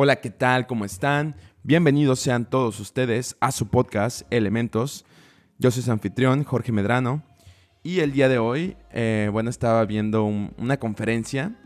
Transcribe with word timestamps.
Hola, 0.00 0.20
¿qué 0.20 0.30
tal? 0.30 0.68
¿Cómo 0.68 0.84
están? 0.84 1.34
Bienvenidos 1.64 2.20
sean 2.20 2.48
todos 2.48 2.78
ustedes 2.78 3.36
a 3.40 3.50
su 3.50 3.66
podcast 3.66 4.22
Elementos. 4.32 5.04
Yo 5.58 5.72
soy 5.72 5.82
su 5.82 5.90
anfitrión, 5.90 6.44
Jorge 6.44 6.70
Medrano. 6.70 7.24
Y 7.82 7.98
el 7.98 8.12
día 8.12 8.28
de 8.28 8.38
hoy, 8.38 8.76
eh, 8.92 9.28
bueno, 9.32 9.50
estaba 9.50 9.84
viendo 9.86 10.22
una 10.22 10.76
conferencia 10.76 11.58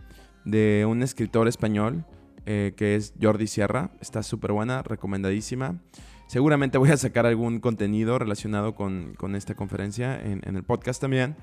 de 0.47 0.87
un 0.89 1.03
escritor 1.03 1.47
español 1.47 2.07
eh, 2.47 2.73
que 2.75 2.97
es 2.97 3.13
Jordi 3.21 3.47
Sierra. 3.47 3.91
Está 4.01 4.23
súper 4.23 4.53
buena, 4.53 4.83
recomendadísima. 4.83 5.83
Seguramente 6.27 6.79
voy 6.79 6.89
a 6.89 6.97
sacar 6.97 7.27
algún 7.27 7.61
contenido 7.61 8.19
relacionado 8.19 8.75
con, 8.75 9.15
esta 9.35 9.55
conferencia 9.55 10.19
en, 10.19 10.41
en 10.47 10.57
el 10.57 10.63
podcast 10.63 11.03
también. 11.03 11.37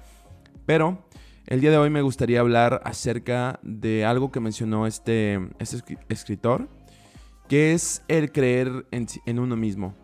Pero 0.65 1.05
el 1.49 1.61
día 1.61 1.71
de 1.71 1.77
hoy 1.77 1.89
me 1.89 2.03
gustaría 2.03 2.41
hablar 2.41 2.79
acerca 2.85 3.59
de 3.63 4.05
algo 4.05 4.31
que 4.31 4.39
mencionó 4.39 4.85
este, 4.85 5.39
este 5.57 5.97
escritor, 6.07 6.69
que 7.49 7.73
es 7.73 8.03
el 8.07 8.31
creer 8.31 8.85
en, 8.91 9.39
uno 9.39 9.57
mismo. 9.57 9.95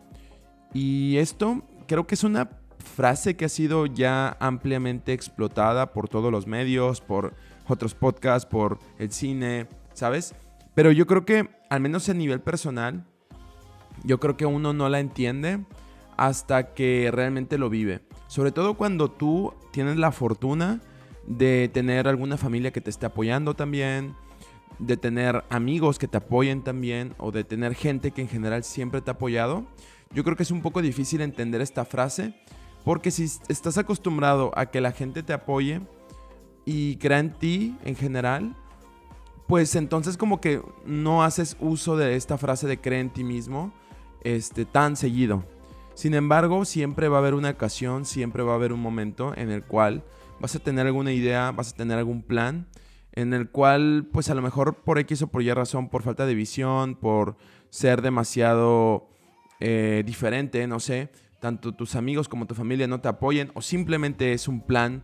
Y 0.73 1.17
esto 1.17 1.63
creo 1.87 2.05
que 2.05 2.15
es 2.15 2.23
una 2.25 2.49
frase 2.79 3.37
que 3.37 3.45
ha 3.45 3.49
sido 3.49 3.85
ya 3.85 4.35
ampliamente 4.39 5.13
explotada 5.13 5.93
por 5.93 6.09
todos 6.09 6.31
los 6.31 6.47
medios, 6.47 6.99
por 6.99 7.35
otros 7.67 7.93
podcasts, 7.93 8.49
por 8.49 8.79
el 8.97 9.11
cine, 9.11 9.67
¿sabes? 9.93 10.33
Pero 10.73 10.91
yo 10.91 11.05
creo 11.05 11.23
que, 11.23 11.49
al 11.69 11.79
menos 11.81 12.09
a 12.09 12.13
nivel 12.15 12.41
personal, 12.41 13.05
yo 14.03 14.19
creo 14.19 14.35
que 14.35 14.47
uno 14.47 14.73
no 14.73 14.89
la 14.89 14.99
entiende 14.99 15.63
hasta 16.17 16.73
que 16.73 17.11
realmente 17.13 17.59
lo 17.59 17.69
vive. 17.69 18.01
Sobre 18.27 18.51
todo 18.51 18.73
cuando 18.73 19.11
tú 19.11 19.53
tienes 19.71 19.97
la 19.97 20.11
fortuna 20.11 20.81
de 21.27 21.69
tener 21.71 22.07
alguna 22.07 22.37
familia 22.37 22.71
que 22.71 22.81
te 22.81 22.89
esté 22.89 23.05
apoyando 23.05 23.53
también, 23.53 24.15
de 24.79 24.97
tener 24.97 25.43
amigos 25.49 25.99
que 25.99 26.07
te 26.07 26.17
apoyen 26.17 26.63
también 26.63 27.13
o 27.17 27.31
de 27.31 27.43
tener 27.43 27.75
gente 27.75 28.11
que 28.11 28.21
en 28.21 28.27
general 28.27 28.63
siempre 28.63 29.01
te 29.01 29.11
ha 29.11 29.13
apoyado. 29.13 29.65
Yo 30.11 30.23
creo 30.23 30.35
que 30.35 30.43
es 30.43 30.51
un 30.51 30.61
poco 30.61 30.81
difícil 30.81 31.21
entender 31.21 31.61
esta 31.61 31.85
frase 31.85 32.33
porque 32.83 33.11
si 33.11 33.25
estás 33.47 33.77
acostumbrado 33.77 34.51
a 34.55 34.67
que 34.67 34.79
la 34.79 34.91
gente 34.91 35.23
te 35.23 35.33
apoye 35.33 35.81
y 36.65 36.97
crea 36.97 37.19
en 37.19 37.31
ti 37.33 37.75
en 37.83 37.95
general, 37.95 38.55
pues 39.47 39.75
entonces 39.75 40.17
como 40.17 40.39
que 40.39 40.61
no 40.85 41.23
haces 41.23 41.57
uso 41.59 41.97
de 41.97 42.15
esta 42.15 42.37
frase 42.37 42.67
de 42.67 42.79
cree 42.79 42.99
en 42.99 43.09
ti 43.09 43.23
mismo 43.23 43.73
este, 44.23 44.65
tan 44.65 44.95
seguido. 44.95 45.43
Sin 45.95 46.13
embargo, 46.13 46.65
siempre 46.65 47.07
va 47.07 47.17
a 47.17 47.19
haber 47.21 47.33
una 47.33 47.51
ocasión, 47.51 48.05
siempre 48.05 48.43
va 48.43 48.51
a 48.51 48.55
haber 48.55 48.73
un 48.73 48.81
momento 48.81 49.33
en 49.35 49.49
el 49.49 49.63
cual 49.63 50.03
vas 50.39 50.55
a 50.55 50.59
tener 50.59 50.85
alguna 50.85 51.13
idea, 51.13 51.51
vas 51.51 51.73
a 51.73 51.75
tener 51.75 51.97
algún 51.97 52.21
plan 52.21 52.67
en 53.15 53.33
el 53.33 53.49
cual, 53.49 54.07
pues 54.11 54.29
a 54.29 54.35
lo 54.35 54.41
mejor 54.41 54.75
por 54.83 54.99
X 54.99 55.21
o 55.21 55.27
por 55.27 55.41
Y 55.41 55.51
razón, 55.51 55.89
por 55.89 56.03
falta 56.03 56.25
de 56.25 56.35
visión, 56.35 56.95
por 56.95 57.37
ser 57.69 58.01
demasiado 58.01 59.07
eh, 59.59 60.03
diferente, 60.05 60.67
no 60.67 60.79
sé, 60.79 61.09
tanto 61.39 61.73
tus 61.73 61.95
amigos 61.95 62.27
como 62.27 62.45
tu 62.45 62.55
familia 62.55 62.87
no 62.87 63.01
te 63.01 63.07
apoyen 63.07 63.51
o 63.53 63.61
simplemente 63.61 64.33
es 64.33 64.47
un 64.47 64.61
plan 64.61 65.03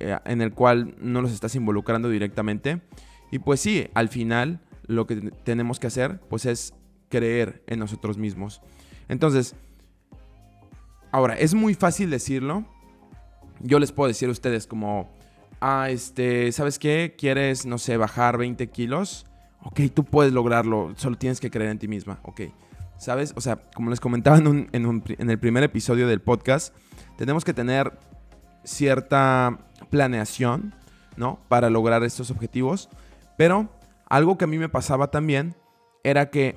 eh, 0.00 0.18
en 0.24 0.42
el 0.42 0.52
cual 0.52 0.94
no 0.98 1.22
los 1.22 1.32
estás 1.32 1.54
involucrando 1.54 2.08
directamente. 2.08 2.82
Y 3.30 3.38
pues 3.38 3.60
sí, 3.60 3.88
al 3.94 4.08
final 4.08 4.60
lo 4.86 5.06
que 5.06 5.16
tenemos 5.44 5.80
que 5.80 5.86
hacer 5.86 6.20
pues 6.28 6.46
es 6.46 6.74
creer 7.08 7.62
en 7.66 7.78
nosotros 7.78 8.18
mismos. 8.18 8.60
Entonces, 9.08 9.54
ahora, 11.12 11.34
es 11.34 11.54
muy 11.54 11.74
fácil 11.74 12.10
decirlo, 12.10 12.64
yo 13.60 13.78
les 13.78 13.92
puedo 13.92 14.08
decir 14.08 14.28
a 14.28 14.32
ustedes 14.32 14.66
como, 14.66 15.15
ah, 15.60 15.88
este, 15.90 16.52
¿sabes 16.52 16.78
qué? 16.78 17.14
¿Quieres, 17.16 17.66
no 17.66 17.78
sé, 17.78 17.96
bajar 17.96 18.38
20 18.38 18.68
kilos? 18.68 19.26
Ok, 19.62 19.80
tú 19.94 20.04
puedes 20.04 20.32
lograrlo, 20.32 20.92
solo 20.96 21.16
tienes 21.16 21.40
que 21.40 21.50
creer 21.50 21.70
en 21.70 21.78
ti 21.78 21.88
misma, 21.88 22.20
ok. 22.22 22.42
¿Sabes? 22.98 23.34
O 23.36 23.40
sea, 23.40 23.56
como 23.74 23.90
les 23.90 24.00
comentaba 24.00 24.38
en, 24.38 24.68
en 24.72 25.30
el 25.30 25.38
primer 25.38 25.62
episodio 25.62 26.06
del 26.08 26.20
podcast, 26.20 26.74
tenemos 27.16 27.44
que 27.44 27.52
tener 27.52 27.92
cierta 28.64 29.58
planeación, 29.90 30.74
¿no? 31.16 31.38
Para 31.48 31.70
lograr 31.70 32.02
estos 32.04 32.30
objetivos. 32.30 32.88
Pero 33.36 33.68
algo 34.08 34.38
que 34.38 34.44
a 34.44 34.48
mí 34.48 34.58
me 34.58 34.68
pasaba 34.68 35.10
también 35.10 35.54
era 36.04 36.30
que 36.30 36.56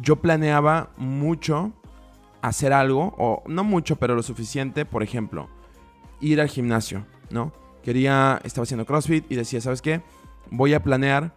yo 0.00 0.16
planeaba 0.16 0.90
mucho 0.96 1.72
hacer 2.42 2.72
algo, 2.72 3.14
o 3.18 3.42
no 3.46 3.64
mucho, 3.64 3.96
pero 3.96 4.14
lo 4.14 4.22
suficiente, 4.22 4.84
por 4.84 5.02
ejemplo, 5.02 5.48
ir 6.20 6.40
al 6.40 6.48
gimnasio, 6.48 7.04
¿no? 7.30 7.52
Quería, 7.88 8.38
estaba 8.44 8.64
haciendo 8.64 8.84
CrossFit 8.84 9.24
y 9.32 9.34
decía, 9.34 9.62
¿sabes 9.62 9.80
qué? 9.80 10.02
Voy 10.50 10.74
a 10.74 10.82
planear 10.82 11.34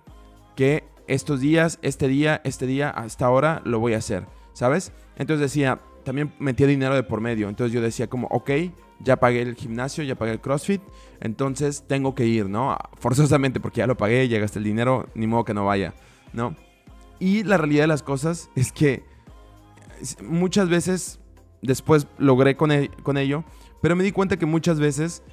que 0.58 0.84
estos 1.08 1.40
días, 1.40 1.80
este 1.82 2.10
día, 2.10 2.42
este 2.44 2.68
día, 2.68 2.90
hasta 2.90 3.26
ahora 3.26 3.62
lo 3.64 3.80
voy 3.80 3.94
a 3.94 4.00
hacer, 4.00 4.26
¿sabes? 4.52 4.92
Entonces 5.16 5.40
decía, 5.40 5.80
también 6.04 6.34
metía 6.40 6.68
dinero 6.68 6.94
de 6.94 7.04
por 7.04 7.22
medio. 7.22 7.48
Entonces 7.48 7.74
yo 7.74 7.80
decía 7.80 8.08
como, 8.08 8.28
ok, 8.28 8.52
ya 9.00 9.16
pagué 9.16 9.44
el 9.44 9.56
gimnasio, 9.56 10.04
ya 10.04 10.16
pagué 10.16 10.34
el 10.34 10.42
CrossFit, 10.42 10.82
entonces 11.22 11.86
tengo 11.88 12.16
que 12.16 12.26
ir, 12.26 12.50
¿no? 12.50 12.78
Forzosamente 13.00 13.62
porque 13.62 13.78
ya 13.78 13.88
lo 13.88 13.96
pagué, 13.96 14.28
ya 14.28 14.38
gasté 14.38 14.60
el 14.60 14.66
dinero, 14.66 15.08
ni 15.16 15.28
modo 15.28 15.46
que 15.46 15.54
no 15.54 15.64
vaya, 15.64 15.94
¿no? 16.34 16.58
Y 17.18 17.46
la 17.46 17.56
realidad 17.56 17.84
de 17.84 17.88
las 17.88 18.04
cosas 18.04 18.50
es 18.58 18.74
que 18.74 19.06
muchas 20.22 20.68
veces 20.68 21.22
después 21.62 22.08
logré 22.18 22.58
con, 22.58 22.74
e, 22.74 22.92
con 23.04 23.18
ello, 23.18 23.46
pero 23.82 23.96
me 23.96 24.04
di 24.04 24.12
cuenta 24.12 24.38
que 24.38 24.46
muchas 24.46 24.82
veces, 24.82 25.24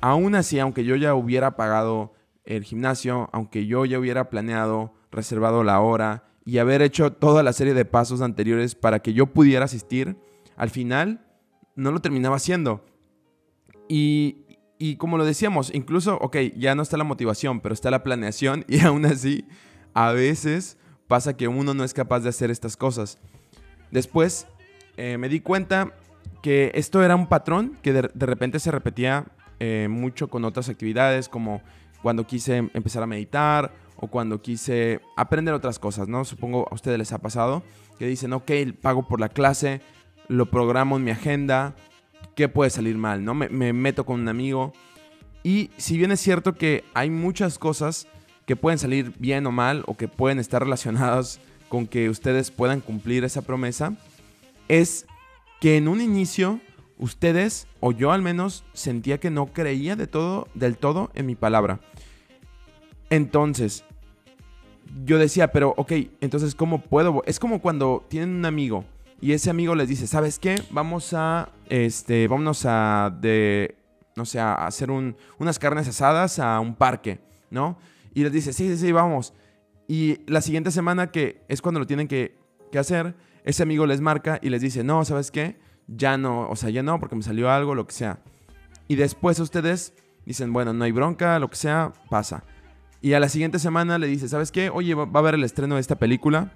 aún 0.00 0.34
así, 0.34 0.58
aunque 0.58 0.84
yo 0.84 0.96
ya 0.96 1.14
hubiera 1.14 1.56
pagado 1.56 2.14
el 2.44 2.64
gimnasio, 2.64 3.28
aunque 3.32 3.66
yo 3.66 3.84
ya 3.84 3.98
hubiera 3.98 4.30
planeado, 4.30 4.94
reservado 5.10 5.64
la 5.64 5.80
hora 5.80 6.24
y 6.44 6.58
haber 6.58 6.82
hecho 6.82 7.12
toda 7.12 7.42
la 7.42 7.52
serie 7.52 7.74
de 7.74 7.84
pasos 7.84 8.22
anteriores 8.22 8.74
para 8.74 9.00
que 9.00 9.12
yo 9.12 9.26
pudiera 9.26 9.66
asistir, 9.66 10.16
al 10.56 10.70
final 10.70 11.26
no 11.76 11.92
lo 11.92 12.00
terminaba 12.00 12.36
haciendo. 12.36 12.84
Y, 13.88 14.46
y 14.78 14.96
como 14.96 15.18
lo 15.18 15.24
decíamos, 15.24 15.70
incluso, 15.74 16.16
ok, 16.16 16.36
ya 16.56 16.74
no 16.74 16.82
está 16.82 16.96
la 16.96 17.04
motivación, 17.04 17.60
pero 17.60 17.74
está 17.74 17.90
la 17.90 18.02
planeación 18.02 18.64
y 18.68 18.80
aún 18.80 19.04
así, 19.04 19.46
a 19.94 20.12
veces 20.12 20.78
pasa 21.06 21.36
que 21.36 21.48
uno 21.48 21.74
no 21.74 21.84
es 21.84 21.94
capaz 21.94 22.20
de 22.20 22.28
hacer 22.28 22.50
estas 22.50 22.76
cosas. 22.76 23.18
Después 23.90 24.46
eh, 24.96 25.18
me 25.18 25.28
di 25.28 25.40
cuenta 25.40 25.94
que 26.42 26.70
esto 26.74 27.02
era 27.02 27.16
un 27.16 27.26
patrón 27.26 27.76
que 27.82 27.92
de, 27.92 28.26
repente 28.26 28.60
se 28.60 28.70
repetía 28.70 29.26
eh, 29.60 29.88
mucho 29.90 30.28
con 30.28 30.44
otras 30.44 30.68
actividades, 30.68 31.28
como 31.28 31.62
cuando 32.02 32.26
quise 32.26 32.56
empezar 32.56 33.02
a 33.02 33.06
meditar 33.06 33.72
o 33.96 34.06
cuando 34.06 34.40
quise 34.40 35.00
aprender 35.16 35.54
otras 35.54 35.78
cosas, 35.78 36.08
¿no? 36.08 36.24
Supongo 36.24 36.68
a 36.70 36.74
ustedes 36.74 36.98
les 36.98 37.12
ha 37.12 37.18
pasado 37.18 37.62
que 37.98 38.06
dicen, 38.06 38.32
ok, 38.32 38.50
pago 38.80 39.08
por 39.08 39.20
la 39.20 39.28
clase, 39.28 39.80
lo 40.28 40.50
programo 40.50 40.96
en 40.96 41.04
mi 41.04 41.10
agenda, 41.10 41.74
¿qué 42.36 42.48
puede 42.48 42.70
salir 42.70 42.96
mal, 42.96 43.24
no? 43.24 43.34
Me, 43.34 43.48
me 43.48 43.72
meto 43.72 44.06
con 44.06 44.20
un 44.20 44.28
amigo. 44.28 44.72
Y 45.42 45.70
si 45.76 45.98
bien 45.98 46.12
es 46.12 46.20
cierto 46.20 46.54
que 46.54 46.84
hay 46.94 47.10
muchas 47.10 47.58
cosas 47.58 48.06
que 48.46 48.56
pueden 48.56 48.78
salir 48.78 49.12
bien 49.18 49.46
o 49.46 49.52
mal 49.52 49.82
o 49.86 49.96
que 49.96 50.06
pueden 50.06 50.38
estar 50.38 50.62
relacionadas 50.62 51.40
con 51.68 51.86
que 51.86 52.08
ustedes 52.08 52.50
puedan 52.50 52.80
cumplir 52.80 53.24
esa 53.24 53.42
promesa, 53.42 53.94
es 54.68 55.06
que 55.60 55.76
en 55.76 55.88
un 55.88 56.00
inicio 56.00 56.60
ustedes, 56.98 57.66
o 57.80 57.92
yo 57.92 58.12
al 58.12 58.22
menos, 58.22 58.64
sentía 58.72 59.18
que 59.18 59.30
no 59.30 59.46
creía 59.46 59.96
de 59.96 60.06
todo, 60.06 60.48
del 60.54 60.76
todo 60.76 61.10
en 61.14 61.26
mi 61.26 61.34
palabra. 61.34 61.80
Entonces, 63.10 63.84
yo 65.04 65.18
decía, 65.18 65.52
pero 65.52 65.74
ok, 65.76 65.92
entonces 66.20 66.54
¿cómo 66.54 66.80
puedo? 66.80 67.22
Es 67.26 67.38
como 67.38 67.60
cuando 67.60 68.04
tienen 68.08 68.30
un 68.30 68.44
amigo 68.44 68.84
y 69.20 69.32
ese 69.32 69.50
amigo 69.50 69.74
les 69.74 69.88
dice, 69.88 70.06
¿sabes 70.06 70.38
qué? 70.38 70.62
Vamos 70.70 71.12
a, 71.14 71.50
este, 71.68 72.28
vámonos 72.28 72.64
a, 72.66 73.16
de, 73.20 73.76
no 74.16 74.24
sé, 74.24 74.38
a 74.40 74.54
hacer 74.66 74.90
unas 74.90 75.58
carnes 75.58 75.88
asadas 75.88 76.38
a 76.38 76.60
un 76.60 76.74
parque, 76.74 77.20
¿no? 77.50 77.78
Y 78.14 78.22
les 78.22 78.32
dice, 78.32 78.52
sí, 78.52 78.68
sí, 78.68 78.76
sí, 78.76 78.92
vamos. 78.92 79.34
Y 79.86 80.20
la 80.26 80.40
siguiente 80.40 80.70
semana, 80.70 81.10
que 81.10 81.42
es 81.48 81.62
cuando 81.62 81.80
lo 81.80 81.86
tienen 81.86 82.08
que, 82.08 82.36
que 82.70 82.78
hacer, 82.78 83.14
ese 83.44 83.62
amigo 83.62 83.86
les 83.86 84.00
marca 84.00 84.38
y 84.42 84.50
les 84.50 84.60
dice, 84.60 84.84
no, 84.84 85.04
¿sabes 85.04 85.30
qué? 85.30 85.56
Ya 85.88 86.18
no, 86.18 86.48
o 86.48 86.54
sea, 86.54 86.70
ya 86.70 86.82
no, 86.82 87.00
porque 87.00 87.16
me 87.16 87.22
salió 87.22 87.50
algo, 87.50 87.74
lo 87.74 87.86
que 87.86 87.94
sea. 87.94 88.20
Y 88.86 88.96
después 88.96 89.40
ustedes 89.40 89.94
dicen, 90.24 90.52
bueno, 90.52 90.72
no 90.72 90.84
hay 90.84 90.92
bronca, 90.92 91.38
lo 91.38 91.48
que 91.48 91.56
sea, 91.56 91.92
pasa. 92.10 92.44
Y 93.00 93.14
a 93.14 93.20
la 93.20 93.28
siguiente 93.28 93.58
semana 93.58 93.98
le 93.98 94.06
dice, 94.06 94.28
¿sabes 94.28 94.50
qué? 94.50 94.70
Oye, 94.70 94.94
va 94.94 95.08
a 95.12 95.18
haber 95.18 95.34
el 95.34 95.44
estreno 95.44 95.76
de 95.76 95.80
esta 95.80 95.96
película. 95.96 96.52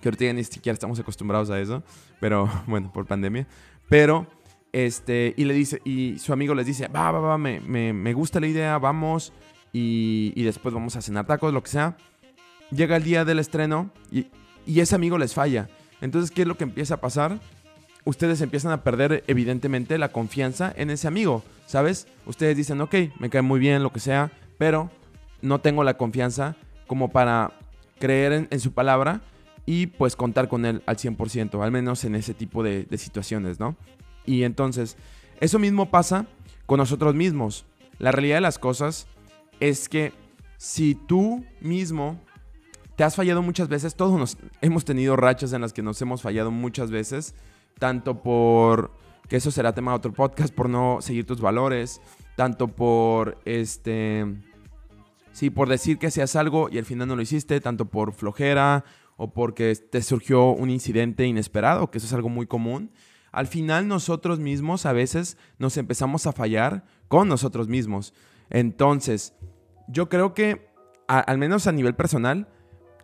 Que 0.00 0.08
ahorita 0.08 0.24
ya 0.24 0.32
ni 0.32 0.44
siquiera 0.44 0.74
estamos 0.74 0.98
acostumbrados 0.98 1.50
a 1.50 1.60
eso. 1.60 1.82
Pero, 2.20 2.50
bueno, 2.66 2.92
por 2.92 3.06
pandemia. 3.06 3.46
Pero, 3.88 4.26
este, 4.72 5.34
y 5.36 5.44
le 5.44 5.54
dice, 5.54 5.80
y 5.84 6.18
su 6.18 6.32
amigo 6.32 6.54
les 6.54 6.66
dice, 6.66 6.88
va, 6.88 7.10
va, 7.10 7.20
va, 7.20 7.38
me, 7.38 7.60
me, 7.60 8.12
gusta 8.12 8.40
la 8.40 8.46
idea, 8.46 8.78
vamos. 8.78 9.32
Y, 9.72 10.32
y, 10.34 10.42
después 10.42 10.74
vamos 10.74 10.96
a 10.96 11.02
cenar 11.02 11.26
tacos, 11.26 11.52
lo 11.52 11.62
que 11.62 11.70
sea. 11.70 11.96
Llega 12.70 12.96
el 12.96 13.04
día 13.04 13.24
del 13.24 13.38
estreno 13.38 13.90
y, 14.10 14.26
y 14.66 14.80
ese 14.80 14.94
amigo 14.94 15.16
les 15.18 15.34
falla. 15.34 15.68
Entonces, 16.00 16.30
¿qué 16.30 16.42
es 16.42 16.48
lo 16.48 16.56
que 16.56 16.64
empieza 16.64 16.94
a 16.94 17.00
pasar? 17.00 17.40
Ustedes 18.04 18.40
empiezan 18.40 18.72
a 18.72 18.82
perder 18.82 19.24
evidentemente 19.26 19.98
la 19.98 20.10
confianza 20.10 20.72
en 20.76 20.90
ese 20.90 21.06
amigo, 21.06 21.44
¿sabes? 21.66 22.06
Ustedes 22.26 22.56
dicen, 22.56 22.80
ok, 22.80 22.94
me 23.18 23.30
cae 23.30 23.42
muy 23.42 23.60
bien, 23.60 23.82
lo 23.82 23.92
que 23.92 24.00
sea, 24.00 24.30
pero 24.58 24.90
no 25.42 25.60
tengo 25.60 25.84
la 25.84 25.96
confianza 25.96 26.56
como 26.86 27.10
para 27.10 27.52
creer 27.98 28.48
en, 28.50 28.60
su 28.60 28.72
palabra 28.72 29.20
y 29.66 29.86
pues 29.86 30.16
contar 30.16 30.48
con 30.48 30.64
él 30.64 30.82
al 30.86 30.96
100%, 30.96 31.62
al 31.62 31.70
menos 31.70 32.04
en 32.04 32.14
ese 32.14 32.34
tipo 32.34 32.62
de, 32.62 32.84
de 32.84 32.98
situaciones, 32.98 33.60
¿no? 33.60 33.76
Y 34.24 34.44
entonces, 34.44 34.96
eso 35.40 35.58
mismo 35.58 35.90
pasa 35.90 36.26
con 36.66 36.78
nosotros 36.78 37.14
mismos. 37.14 37.66
La 37.98 38.12
realidad 38.12 38.36
de 38.36 38.42
las 38.42 38.58
cosas 38.58 39.06
es 39.60 39.88
que 39.88 40.12
si 40.56 40.94
tú 40.94 41.44
mismo 41.60 42.20
te 42.96 43.04
has 43.04 43.16
fallado 43.16 43.42
muchas 43.42 43.68
veces, 43.68 43.94
todos 43.94 44.18
nos 44.18 44.36
hemos 44.60 44.84
tenido 44.84 45.16
rachas 45.16 45.52
en 45.52 45.62
las 45.62 45.72
que 45.72 45.82
nos 45.82 46.00
hemos 46.02 46.22
fallado 46.22 46.50
muchas 46.50 46.90
veces, 46.90 47.34
tanto 47.80 48.22
por 48.22 48.92
que 49.28 49.36
eso 49.36 49.50
será 49.50 49.72
tema 49.72 49.92
de 49.92 49.96
otro 49.96 50.12
podcast 50.12 50.54
por 50.54 50.68
no 50.68 50.98
seguir 51.00 51.26
tus 51.26 51.40
valores, 51.40 52.00
tanto 52.36 52.68
por 52.68 53.38
este 53.44 54.26
sí, 55.32 55.50
por 55.50 55.68
decir 55.68 55.98
que 55.98 56.10
seas 56.10 56.36
algo 56.36 56.68
y 56.70 56.78
al 56.78 56.84
final 56.84 57.08
no 57.08 57.16
lo 57.16 57.22
hiciste, 57.22 57.60
tanto 57.60 57.86
por 57.86 58.12
flojera 58.12 58.84
o 59.16 59.32
porque 59.32 59.74
te 59.74 60.02
surgió 60.02 60.50
un 60.50 60.70
incidente 60.70 61.26
inesperado, 61.26 61.90
que 61.90 61.98
eso 61.98 62.06
es 62.06 62.12
algo 62.12 62.28
muy 62.28 62.46
común. 62.46 62.92
Al 63.32 63.46
final 63.46 63.88
nosotros 63.88 64.40
mismos 64.40 64.86
a 64.86 64.92
veces 64.92 65.36
nos 65.58 65.76
empezamos 65.76 66.26
a 66.26 66.32
fallar 66.32 66.84
con 67.08 67.28
nosotros 67.28 67.68
mismos. 67.68 68.12
Entonces, 68.50 69.34
yo 69.88 70.08
creo 70.08 70.34
que 70.34 70.70
al 71.06 71.38
menos 71.38 71.66
a 71.66 71.72
nivel 71.72 71.94
personal, 71.94 72.48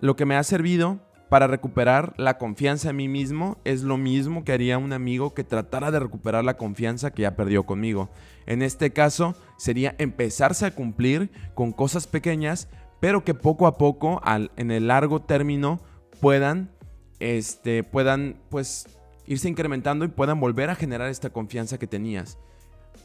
lo 0.00 0.16
que 0.16 0.26
me 0.26 0.36
ha 0.36 0.42
servido 0.42 1.00
para 1.28 1.46
recuperar 1.48 2.14
la 2.18 2.38
confianza 2.38 2.90
en 2.90 2.96
mí 2.96 3.08
mismo 3.08 3.58
es 3.64 3.82
lo 3.82 3.96
mismo 3.96 4.44
que 4.44 4.52
haría 4.52 4.78
un 4.78 4.92
amigo 4.92 5.34
que 5.34 5.44
tratara 5.44 5.90
de 5.90 5.98
recuperar 5.98 6.44
la 6.44 6.56
confianza 6.56 7.10
que 7.10 7.22
ya 7.22 7.34
perdió 7.34 7.64
conmigo. 7.64 8.10
En 8.46 8.62
este 8.62 8.92
caso 8.92 9.34
sería 9.56 9.96
empezarse 9.98 10.66
a 10.66 10.70
cumplir 10.70 11.30
con 11.54 11.72
cosas 11.72 12.06
pequeñas, 12.06 12.68
pero 13.00 13.24
que 13.24 13.34
poco 13.34 13.66
a 13.66 13.76
poco 13.76 14.22
en 14.56 14.70
el 14.70 14.86
largo 14.86 15.22
término 15.22 15.80
puedan, 16.20 16.70
este, 17.18 17.82
puedan 17.82 18.36
pues 18.48 18.86
irse 19.26 19.48
incrementando 19.48 20.04
y 20.04 20.08
puedan 20.08 20.38
volver 20.38 20.70
a 20.70 20.76
generar 20.76 21.10
esta 21.10 21.30
confianza 21.30 21.78
que 21.78 21.88
tenías. 21.88 22.38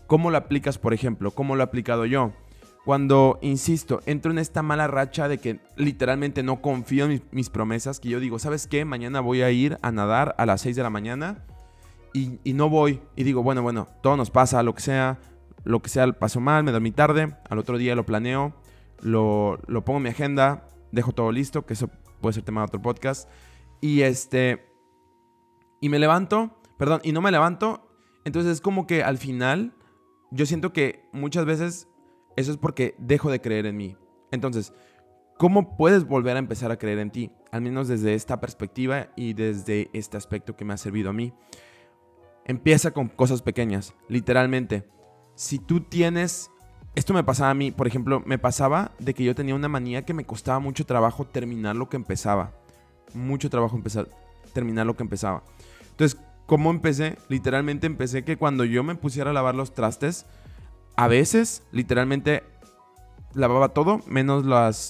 ¿Cómo 0.05 0.29
lo 0.29 0.37
aplicas, 0.37 0.77
por 0.77 0.93
ejemplo? 0.93 1.31
¿Cómo 1.31 1.55
lo 1.55 1.61
he 1.61 1.65
aplicado 1.65 2.05
yo? 2.05 2.33
Cuando, 2.85 3.37
insisto, 3.41 3.99
entro 4.07 4.31
en 4.31 4.39
esta 4.39 4.63
mala 4.63 4.87
racha 4.87 5.27
de 5.27 5.37
que 5.37 5.59
literalmente 5.75 6.41
no 6.41 6.61
confío 6.61 7.05
en 7.05 7.21
mis, 7.31 7.49
promesas, 7.49 7.99
que 7.99 8.09
yo 8.09 8.19
digo, 8.19 8.39
¿sabes 8.39 8.65
qué? 8.65 8.85
Mañana 8.85 9.19
voy 9.19 9.43
a 9.43 9.51
ir 9.51 9.77
a 9.83 9.91
nadar 9.91 10.33
a 10.39 10.47
las 10.47 10.61
6 10.61 10.75
de 10.75 10.83
la 10.83 10.89
mañana 10.89 11.45
y, 12.13 12.39
no 12.53 12.69
voy. 12.69 13.01
Y 13.15 13.23
digo, 13.23 13.43
bueno, 13.43 13.61
bueno, 13.61 13.87
todo 14.01 14.17
nos 14.17 14.31
pasa, 14.31 14.63
lo 14.63 14.73
que 14.73 14.81
sea, 14.81 15.19
lo 15.63 15.81
que 15.81 15.89
sea 15.89 16.11
pasó 16.13 16.39
mal, 16.39 16.63
me 16.63 16.71
dormí 16.71 16.91
tarde, 16.91 17.35
al 17.49 17.59
otro 17.59 17.77
día 17.77 17.95
lo 17.95 18.05
planeo, 18.05 18.53
lo, 18.99 19.59
lo 19.67 19.85
pongo 19.85 19.97
en 19.97 20.03
mi 20.03 20.09
agenda, 20.09 20.67
dejo 20.91 21.11
todo 21.11 21.31
listo, 21.31 21.65
que 21.65 21.73
eso 21.73 21.89
puede 22.19 22.33
ser 22.33 22.43
tema 22.43 22.61
de 22.61 22.65
otro 22.65 22.81
podcast. 22.81 23.29
Y 23.79 24.01
este, 24.01 24.65
y 25.81 25.89
me 25.89 25.99
levanto, 25.99 26.57
perdón, 26.77 27.01
y 27.03 27.11
no 27.11 27.21
me 27.21 27.31
levanto. 27.31 27.87
Entonces 28.25 28.53
es 28.53 28.61
como 28.61 28.87
que 28.87 29.03
al 29.03 29.17
final 29.19 29.73
yo 30.31 30.45
siento 30.45 30.73
que 30.73 31.09
muchas 31.11 31.45
veces 31.45 31.87
eso 32.35 32.51
es 32.51 32.57
porque 32.57 32.95
dejo 32.97 33.31
de 33.31 33.41
creer 33.41 33.65
en 33.65 33.77
mí. 33.77 33.97
Entonces, 34.31 34.73
¿cómo 35.37 35.75
puedes 35.75 36.05
volver 36.05 36.35
a 36.35 36.39
empezar 36.39 36.71
a 36.71 36.77
creer 36.77 36.99
en 36.99 37.11
ti? 37.11 37.31
Al 37.51 37.61
menos 37.61 37.87
desde 37.87 38.13
esta 38.13 38.39
perspectiva 38.39 39.09
y 39.15 39.33
desde 39.33 39.89
este 39.93 40.17
aspecto 40.17 40.55
que 40.55 40.65
me 40.65 40.73
ha 40.73 40.77
servido 40.77 41.09
a 41.09 41.13
mí. 41.13 41.33
Empieza 42.45 42.91
con 42.91 43.07
cosas 43.07 43.41
pequeñas, 43.41 43.93
literalmente. 44.07 44.87
Si 45.35 45.59
tú 45.59 45.81
tienes... 45.81 46.49
Esto 46.93 47.13
me 47.13 47.23
pasaba 47.23 47.51
a 47.51 47.53
mí, 47.53 47.71
por 47.71 47.87
ejemplo, 47.87 48.21
me 48.25 48.37
pasaba 48.37 48.91
de 48.99 49.13
que 49.13 49.23
yo 49.23 49.33
tenía 49.33 49.55
una 49.55 49.69
manía 49.69 50.03
que 50.03 50.13
me 50.13 50.25
costaba 50.25 50.59
mucho 50.59 50.85
trabajo 50.85 51.25
terminar 51.25 51.75
lo 51.75 51.87
que 51.87 51.95
empezaba. 51.95 52.51
Mucho 53.13 53.49
trabajo 53.49 53.77
empezar, 53.77 54.09
terminar 54.53 54.85
lo 54.85 54.97
que 54.97 55.03
empezaba. 55.03 55.43
Entonces, 55.91 56.19
¿cómo 56.47 56.69
empecé? 56.69 57.17
Literalmente 57.29 57.87
empecé 57.87 58.25
que 58.25 58.35
cuando 58.35 58.65
yo 58.65 58.83
me 58.83 58.95
pusiera 58.95 59.29
a 59.29 59.33
lavar 59.33 59.55
los 59.55 59.73
trastes, 59.73 60.25
a 60.95 61.07
veces, 61.07 61.63
literalmente, 61.71 62.43
lavaba 63.33 63.69
todo 63.69 64.01
menos 64.07 64.45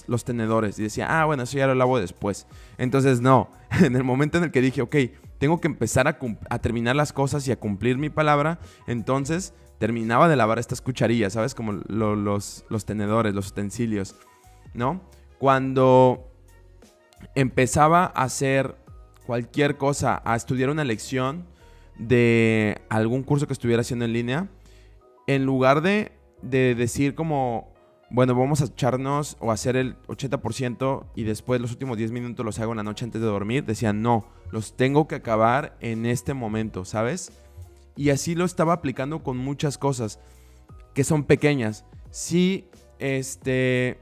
los 0.06 0.24
tenedores. 0.24 0.78
Y 0.78 0.84
decía, 0.84 1.20
ah, 1.20 1.24
bueno, 1.24 1.44
eso 1.44 1.58
ya 1.58 1.66
lo 1.66 1.74
lavo 1.74 1.98
después. 1.98 2.46
Entonces, 2.78 3.20
no. 3.20 3.50
En 3.80 3.96
el 3.96 4.04
momento 4.04 4.38
en 4.38 4.44
el 4.44 4.50
que 4.50 4.60
dije, 4.60 4.82
ok, 4.82 4.96
tengo 5.38 5.60
que 5.60 5.66
empezar 5.66 6.06
a, 6.06 6.58
terminar 6.58 6.94
las 6.94 7.12
cosas 7.12 7.48
y 7.48 7.52
a 7.52 7.58
cumplir 7.58 7.98
mi 7.98 8.10
palabra, 8.10 8.60
entonces 8.86 9.54
terminaba 9.78 10.28
de 10.28 10.36
lavar 10.36 10.60
estas 10.60 10.80
cucharillas, 10.80 11.32
¿sabes? 11.32 11.54
Como 11.54 11.72
los, 11.72 12.64
los 12.68 12.84
tenedores, 12.84 13.34
los 13.34 13.48
utensilios, 13.48 14.14
¿no? 14.74 15.00
Cuando 15.38 16.30
empezaba 17.34 18.04
a 18.04 18.22
hacer 18.22 18.76
cualquier 19.26 19.78
cosa, 19.78 20.22
a 20.24 20.36
estudiar 20.36 20.70
una 20.70 20.84
lección 20.84 21.46
de 21.98 22.80
algún 22.88 23.24
curso 23.24 23.48
que 23.48 23.52
estuviera 23.52 23.80
haciendo 23.80 24.04
en 24.04 24.12
línea, 24.12 24.48
en 25.34 25.44
lugar 25.44 25.82
de, 25.82 26.12
decir 26.42 27.14
como, 27.14 27.72
bueno, 28.10 28.34
vamos 28.34 28.60
a 28.60 28.66
echarnos 28.66 29.36
o 29.40 29.52
hacer 29.52 29.76
el 29.76 29.96
80% 30.06 31.06
y 31.14 31.24
después 31.24 31.60
los 31.60 31.70
últimos 31.70 31.96
10 31.96 32.12
minutos 32.12 32.44
los 32.44 32.58
hago 32.58 32.72
en 32.72 32.78
la 32.78 32.82
noche 32.82 33.04
antes 33.04 33.20
de 33.20 33.26
dormir, 33.26 33.64
decían, 33.64 34.02
no, 34.02 34.26
los 34.50 34.76
tengo 34.76 35.08
que 35.08 35.16
acabar 35.16 35.76
en 35.80 36.06
este 36.06 36.34
momento, 36.34 36.84
¿sabes? 36.84 37.32
Y 37.96 38.10
así 38.10 38.34
lo 38.34 38.44
estaba 38.44 38.72
aplicando 38.72 39.22
con 39.22 39.36
muchas 39.36 39.78
cosas 39.78 40.18
que 40.94 41.04
son 41.04 41.24
pequeñas. 41.24 41.84
Si 42.10 42.68
este 42.98 43.98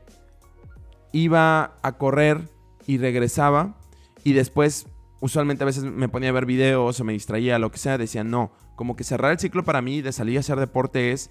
iba 1.13 1.77
a 1.83 1.93
correr 1.99 2.49
y 2.87 2.99
regresaba 2.99 3.77
y 4.25 4.33
después 4.33 4.87
usualmente 5.21 5.65
a 5.65 5.67
veces 5.67 5.85
me 5.85 6.09
ponía 6.09 6.31
a 6.31 6.33
ver 6.33 6.47
videos 6.47 6.99
o 6.99 7.05
me 7.05 7.13
distraía, 7.13 7.59
lo 7.59 7.71
que 7.71 7.79
sea, 7.79 7.99
decía 7.99 8.25
no. 8.25 8.53
Como 8.75 8.97
que 8.97 9.05
cerrar 9.05 9.33
el 9.33 9.39
ciclo 9.39 9.65
para 9.65 9.83
mí 9.83 10.01
de 10.01 10.13
salir 10.13 10.39
a 10.39 10.41
hacer 10.41 10.59
deporte 10.59 11.13
es 11.13 11.31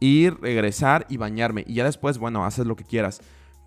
ir, 0.00 0.38
regresar 0.40 1.06
y 1.08 1.16
bañarme. 1.16 1.64
Y 1.66 1.74
ya 1.74 1.84
después, 1.84 2.18
bueno, 2.18 2.44
haces 2.44 2.66
lo 2.66 2.76
que 2.76 2.84
quieras. 2.84 3.22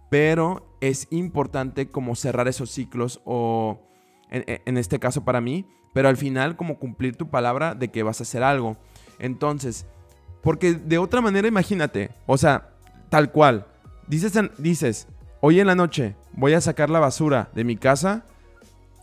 Pero 0.10 0.78
es 0.82 1.08
importante 1.10 1.90
como 1.90 2.16
cerrar 2.16 2.48
esos 2.48 2.70
ciclos 2.70 3.22
o 3.26 3.82
en, 4.30 4.78
este 4.78 5.00
caso 5.00 5.24
para 5.24 5.42
mí, 5.42 5.66
pero 5.94 6.10
al 6.10 6.18
final 6.18 6.56
como 6.56 6.78
cumplir 6.78 7.16
tu 7.16 7.30
palabra 7.30 7.74
de 7.74 7.90
que 7.90 8.04
vas 8.04 8.20
a 8.20 8.24
hacer 8.24 8.44
algo. 8.44 8.78
Entonces, 9.18 9.86
porque 10.42 10.74
de 10.74 10.98
otra 10.98 11.22
manera 11.22 11.48
imagínate, 11.48 12.12
o 12.28 12.38
sea, 12.38 12.76
tal 13.10 13.32
cual, 13.32 13.66
dices, 14.08 14.34
dices, 14.58 15.08
hoy 15.42 15.60
en 15.60 15.68
la 15.68 15.76
noche 15.76 16.16
voy 16.34 16.54
a 16.54 16.62
sacar 16.62 16.90
la 16.90 17.00
basura 17.00 17.50
de 17.56 17.64
mi 17.64 17.78
casa 17.78 18.26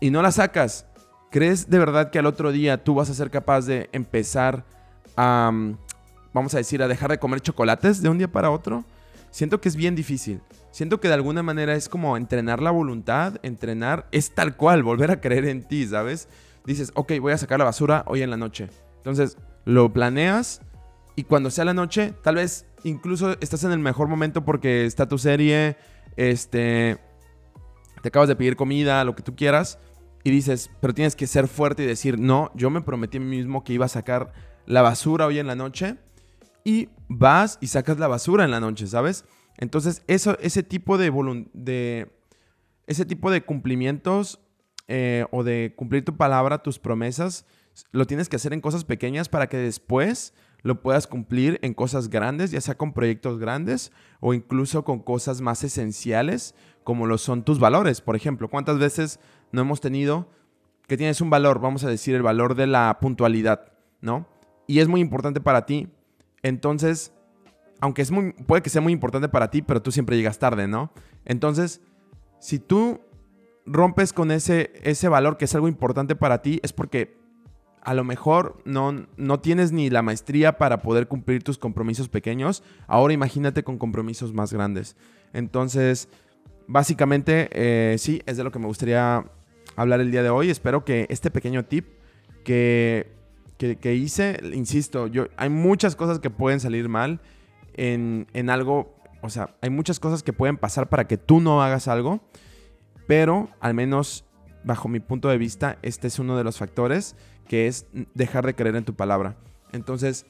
y 0.03 0.11
no 0.11 0.21
la 0.21 0.33
sacas, 0.33 0.85
¿crees 1.31 1.69
de 1.69 1.79
verdad 1.79 2.11
que 2.11 2.19
al 2.19 2.25
otro 2.25 2.51
día 2.51 2.83
tú 2.83 2.93
vas 2.93 3.09
a 3.09 3.13
ser 3.13 3.31
capaz 3.31 3.61
de 3.61 3.89
empezar 3.93 4.65
a, 5.15 5.49
mm, 5.49 5.77
vamos 6.33 6.53
a 6.53 6.57
decir, 6.57 6.83
a 6.83 6.89
dejar 6.89 7.11
de 7.11 7.19
comer 7.19 7.39
chocolates 7.39 8.01
de 8.01 8.09
un 8.09 8.17
día 8.17 8.29
para 8.29 8.51
otro? 8.51 8.83
Siento 9.31 9.61
que 9.61 9.69
es 9.69 9.77
bien 9.77 9.95
difícil. 9.95 10.41
Siento 10.71 10.99
que 10.99 11.07
de 11.07 11.13
alguna 11.13 11.41
manera 11.41 11.73
es 11.73 11.87
como 11.87 12.17
entrenar 12.17 12.61
la 12.61 12.71
voluntad, 12.71 13.37
entrenar, 13.43 14.09
es 14.11 14.35
tal 14.35 14.57
cual, 14.57 14.83
volver 14.83 15.09
a 15.09 15.21
creer 15.21 15.45
en 15.45 15.65
ti, 15.65 15.87
¿sabes? 15.87 16.27
Dices, 16.65 16.91
ok, 16.95 17.13
voy 17.21 17.31
a 17.31 17.37
sacar 17.37 17.59
la 17.59 17.65
basura 17.65 18.03
hoy 18.05 18.23
en 18.23 18.29
la 18.29 18.35
noche. 18.35 18.67
Entonces, 18.97 19.37
lo 19.63 19.93
planeas 19.93 20.59
y 21.15 21.23
cuando 21.23 21.49
sea 21.49 21.63
la 21.63 21.73
noche, 21.73 22.13
tal 22.23 22.35
vez 22.35 22.65
incluso 22.83 23.37
estás 23.39 23.63
en 23.63 23.71
el 23.71 23.79
mejor 23.79 24.09
momento 24.09 24.43
porque 24.43 24.85
está 24.85 25.07
tu 25.07 25.17
serie, 25.17 25.77
este, 26.17 26.99
te 28.03 28.09
acabas 28.09 28.27
de 28.27 28.35
pedir 28.35 28.57
comida, 28.57 29.05
lo 29.05 29.15
que 29.15 29.23
tú 29.23 29.33
quieras, 29.33 29.79
y 30.23 30.31
dices, 30.31 30.71
pero 30.79 30.93
tienes 30.93 31.15
que 31.15 31.27
ser 31.27 31.47
fuerte 31.47 31.83
y 31.83 31.85
decir, 31.85 32.19
no, 32.19 32.51
yo 32.55 32.69
me 32.69 32.81
prometí 32.81 33.17
a 33.17 33.21
mí 33.21 33.37
mismo 33.37 33.63
que 33.63 33.73
iba 33.73 33.85
a 33.85 33.89
sacar 33.89 34.31
la 34.65 34.81
basura 34.81 35.25
hoy 35.25 35.39
en 35.39 35.47
la 35.47 35.55
noche 35.55 35.97
y 36.63 36.89
vas 37.09 37.57
y 37.61 37.67
sacas 37.67 37.99
la 37.99 38.07
basura 38.07 38.45
en 38.45 38.51
la 38.51 38.59
noche, 38.59 38.87
¿sabes? 38.87 39.25
Entonces, 39.57 40.03
eso, 40.07 40.37
ese 40.39 40.63
tipo 40.63 40.97
de, 40.97 41.11
de 41.53 42.11
ese 42.87 43.05
tipo 43.05 43.31
de 43.31 43.43
cumplimientos 43.43 44.39
eh, 44.87 45.25
o 45.31 45.43
de 45.43 45.73
cumplir 45.75 46.05
tu 46.05 46.15
palabra, 46.15 46.63
tus 46.63 46.79
promesas, 46.79 47.45
lo 47.91 48.05
tienes 48.05 48.29
que 48.29 48.37
hacer 48.37 48.53
en 48.53 48.61
cosas 48.61 48.85
pequeñas 48.85 49.29
para 49.29 49.47
que 49.47 49.57
después 49.57 50.33
lo 50.63 50.81
puedas 50.81 51.07
cumplir 51.07 51.59
en 51.61 51.73
cosas 51.73 52.09
grandes, 52.09 52.51
ya 52.51 52.61
sea 52.61 52.75
con 52.75 52.93
proyectos 52.93 53.37
grandes 53.37 53.91
o 54.19 54.33
incluso 54.33 54.83
con 54.83 54.99
cosas 54.99 55.41
más 55.41 55.63
esenciales 55.63 56.55
como 56.83 57.05
lo 57.05 57.17
son 57.17 57.43
tus 57.43 57.59
valores. 57.59 58.01
Por 58.01 58.15
ejemplo, 58.15 58.49
¿cuántas 58.49 58.79
veces 58.79 59.19
no 59.51 59.61
hemos 59.61 59.81
tenido 59.81 60.27
que 60.87 60.97
tienes 60.97 61.21
un 61.21 61.29
valor, 61.29 61.59
vamos 61.59 61.83
a 61.83 61.89
decir, 61.89 62.15
el 62.15 62.23
valor 62.23 62.55
de 62.55 62.67
la 62.67 62.97
puntualidad, 62.99 63.71
¿no? 64.01 64.27
Y 64.67 64.79
es 64.79 64.87
muy 64.87 65.01
importante 65.01 65.39
para 65.39 65.65
ti. 65.65 65.87
Entonces, 66.41 67.13
aunque 67.79 68.01
es 68.01 68.11
muy, 68.11 68.33
puede 68.33 68.61
que 68.61 68.69
sea 68.69 68.81
muy 68.81 68.93
importante 68.93 69.29
para 69.29 69.49
ti, 69.49 69.61
pero 69.61 69.81
tú 69.81 69.91
siempre 69.91 70.17
llegas 70.17 70.39
tarde, 70.39 70.67
¿no? 70.67 70.91
Entonces, 71.25 71.81
si 72.39 72.59
tú 72.59 73.01
rompes 73.65 74.11
con 74.11 74.31
ese, 74.31 74.73
ese 74.83 75.07
valor 75.07 75.37
que 75.37 75.45
es 75.45 75.55
algo 75.55 75.67
importante 75.67 76.15
para 76.15 76.41
ti, 76.41 76.59
es 76.63 76.73
porque 76.73 77.17
a 77.83 77.93
lo 77.93 78.03
mejor 78.03 78.61
no, 78.65 79.05
no 79.17 79.39
tienes 79.39 79.71
ni 79.71 79.89
la 79.89 80.01
maestría 80.01 80.57
para 80.57 80.81
poder 80.81 81.07
cumplir 81.07 81.43
tus 81.43 81.57
compromisos 81.57 82.07
pequeños. 82.07 82.63
Ahora 82.87 83.13
imagínate 83.13 83.63
con 83.63 83.77
compromisos 83.77 84.33
más 84.33 84.53
grandes. 84.53 84.95
Entonces, 85.33 86.07
básicamente, 86.67 87.49
eh, 87.51 87.97
sí, 87.97 88.21
es 88.25 88.37
de 88.37 88.43
lo 88.43 88.51
que 88.51 88.59
me 88.59 88.67
gustaría 88.67 89.25
hablar 89.75 89.99
el 89.99 90.11
día 90.11 90.23
de 90.23 90.29
hoy. 90.29 90.49
Espero 90.49 90.85
que 90.85 91.07
este 91.09 91.29
pequeño 91.29 91.65
tip 91.65 91.87
que, 92.45 93.11
que, 93.57 93.95
hice, 93.95 94.39
insisto, 94.53 95.07
yo, 95.07 95.27
hay 95.35 95.49
muchas 95.49 95.95
cosas 95.95 96.19
que 96.19 96.29
pueden 96.29 96.59
salir 96.59 96.89
mal 96.89 97.21
en, 97.73 98.27
en 98.33 98.49
algo, 98.49 98.95
o 99.21 99.29
sea, 99.29 99.55
hay 99.61 99.69
muchas 99.69 99.99
cosas 99.99 100.23
que 100.23 100.33
pueden 100.33 100.57
pasar 100.57 100.89
para 100.89 101.07
que 101.07 101.17
tú 101.17 101.39
no 101.39 101.61
hagas 101.61 101.87
algo, 101.87 102.21
pero 103.07 103.49
al 103.59 103.73
menos 103.73 104.25
bajo 104.63 104.87
mi 104.87 104.99
punto 104.99 105.29
de 105.29 105.37
vista, 105.37 105.77
este 105.81 106.07
es 106.07 106.19
uno 106.19 106.37
de 106.37 106.43
los 106.43 106.57
factores 106.57 107.15
que 107.47 107.67
es 107.67 107.85
dejar 108.13 108.45
de 108.45 108.55
creer 108.55 108.75
en 108.75 108.85
tu 108.85 108.93
palabra. 108.93 109.35
Entonces, 109.71 110.25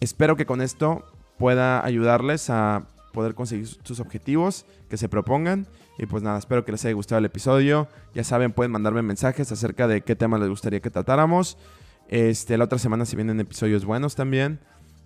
espero 0.00 0.36
que 0.36 0.46
con 0.46 0.60
esto 0.60 1.04
pueda 1.38 1.84
ayudarles 1.84 2.50
a 2.50 2.86
poder 3.12 3.34
conseguir 3.34 3.66
sus 3.66 4.00
objetivos 4.00 4.66
que 4.88 4.96
se 4.96 5.08
propongan. 5.08 5.66
Y 5.98 6.06
pues 6.06 6.22
nada, 6.22 6.38
espero 6.38 6.64
que 6.64 6.72
les 6.72 6.84
haya 6.84 6.94
gustado 6.94 7.20
el 7.20 7.24
episodio. 7.24 7.88
Ya 8.14 8.24
saben, 8.24 8.52
pueden 8.52 8.72
mandarme 8.72 9.02
mensajes 9.02 9.50
acerca 9.52 9.86
de 9.86 10.02
qué 10.02 10.16
temas 10.16 10.40
les 10.40 10.50
gustaría 10.50 10.80
que 10.80 10.90
tratáramos. 10.90 11.56
Este, 12.08 12.58
la 12.58 12.64
otra 12.64 12.78
semana 12.78 13.06
si 13.06 13.16
vienen 13.16 13.40
episodios 13.40 13.84
buenos 13.84 14.14
también. 14.14 14.60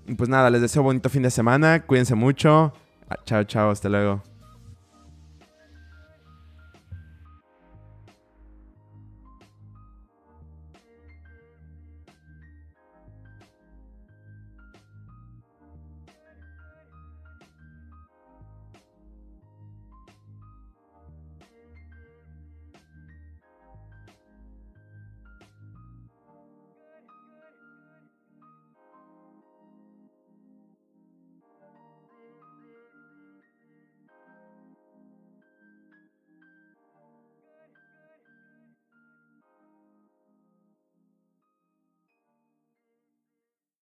Y 0.07 0.15
pues 0.15 0.29
nada, 0.29 0.51
les 0.51 0.63
deseo 0.63 0.83
bonito 0.83 1.11
fin 1.11 1.23
de 1.23 1.31
semana. 1.31 1.85
Cuídense 1.85 2.15
mucho. 2.15 2.73
Chao, 3.25 3.45
chao, 3.45 3.71
hasta 3.71 3.89
luego. 3.89 4.23